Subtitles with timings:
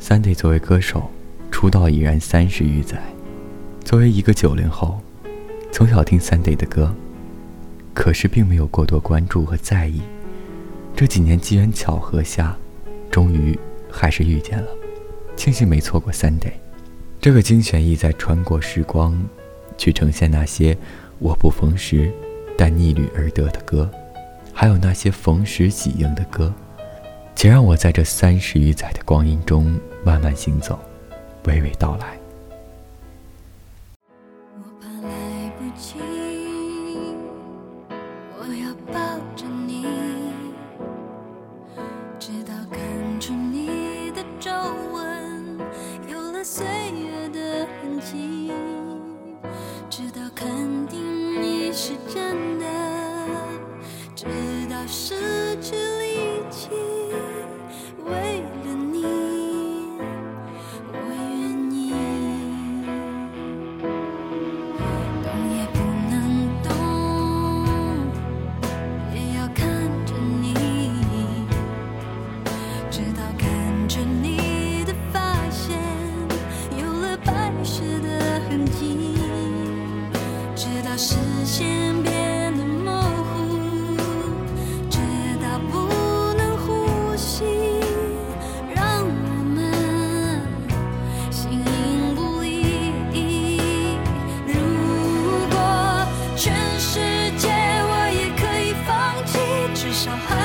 [0.00, 1.10] Sunday 作为歌手，
[1.50, 2.98] 出道已然三十余载。
[3.84, 5.00] 作为一个九零后，
[5.72, 6.94] 从小听 Sunday 的歌，
[7.92, 10.00] 可是并没有过多关注和在意。
[10.94, 12.56] 这几年机缘巧合下，
[13.10, 13.58] 终于
[13.90, 14.68] 还是遇见了，
[15.36, 16.52] 庆幸没错过 Sunday。
[17.20, 19.20] 这个精选意在穿过时光，
[19.76, 20.78] 去呈现那些
[21.18, 22.10] 我不逢时，
[22.56, 23.90] 但逆旅而得的歌，
[24.52, 26.54] 还有那些逢时喜迎的歌。
[27.34, 30.78] 请让我在这三十余载的光阴中慢慢行走，
[31.44, 32.18] 娓娓道来。
[34.56, 35.98] 我怕来不及，
[38.32, 38.72] 我要
[81.00, 83.96] 视线变得模糊
[84.90, 84.98] 直
[85.40, 87.44] 到不能呼吸
[88.74, 90.42] 让我们
[91.30, 92.82] 形影不离
[94.44, 94.52] 如
[95.52, 95.56] 果
[96.34, 96.98] 全世
[97.38, 99.38] 界我也可以放弃
[99.74, 100.37] 至少还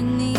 [0.00, 0.29] you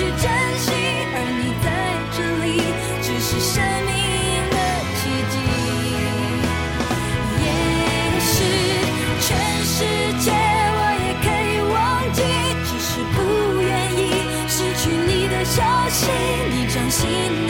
[0.00, 0.16] 去珍
[0.56, 0.72] 惜。
[1.12, 1.68] 而你在
[2.16, 2.48] 这里，
[3.02, 3.92] 只是生命
[4.48, 4.56] 的
[4.96, 5.34] 奇迹。
[7.44, 7.46] 也
[8.24, 8.32] 许
[9.20, 9.28] 全
[9.60, 9.76] 世
[10.24, 11.76] 界我也可以忘
[12.16, 12.18] 记，
[12.64, 13.16] 只是不
[13.60, 14.00] 愿意
[14.48, 15.60] 失去你的消
[15.90, 16.08] 息。
[16.50, 17.04] 你掌心
[17.46, 17.49] 的